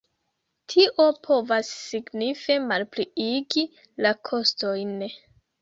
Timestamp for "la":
4.07-4.15